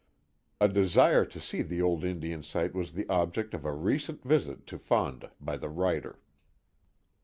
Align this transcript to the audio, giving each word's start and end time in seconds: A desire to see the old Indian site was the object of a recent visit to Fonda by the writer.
A 0.59 0.67
desire 0.67 1.25
to 1.25 1.39
see 1.39 1.61
the 1.61 1.79
old 1.83 2.03
Indian 2.03 2.41
site 2.41 2.73
was 2.73 2.93
the 2.93 3.07
object 3.07 3.53
of 3.53 3.65
a 3.65 3.71
recent 3.71 4.23
visit 4.23 4.65
to 4.65 4.79
Fonda 4.79 5.31
by 5.39 5.57
the 5.57 5.69
writer. 5.69 6.17